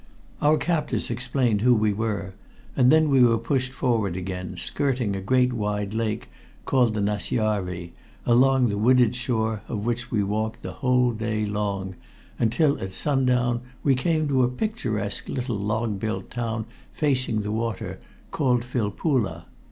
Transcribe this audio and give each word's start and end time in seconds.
Our 0.41 0.57
captors 0.57 1.11
explained 1.11 1.61
who 1.61 1.75
we 1.75 1.93
were, 1.93 2.33
and 2.75 2.91
then 2.91 3.11
we 3.11 3.21
were 3.21 3.37
pushed 3.37 3.71
forward 3.71 4.17
again, 4.17 4.55
skirting 4.57 5.15
a 5.15 5.21
great 5.21 5.53
wide 5.53 5.93
lake 5.93 6.27
called 6.65 6.95
the 6.95 7.01
Nasjarvi, 7.01 7.91
along 8.25 8.69
the 8.69 8.79
wooded 8.79 9.15
shore 9.15 9.61
of 9.67 9.85
which 9.85 10.09
we 10.09 10.23
walked 10.23 10.63
the 10.63 10.71
whole 10.71 11.11
day 11.11 11.45
long 11.45 11.93
until, 12.39 12.79
at 12.79 12.93
sundown, 12.93 13.61
we 13.83 13.93
came 13.93 14.27
to 14.29 14.41
a 14.41 14.49
picturesque 14.49 15.29
little 15.29 15.59
log 15.59 15.99
built 15.99 16.31
town 16.31 16.65
facing 16.91 17.41
the 17.41 17.51
water, 17.51 17.99
called 18.31 18.63
Filppula. 18.65 19.45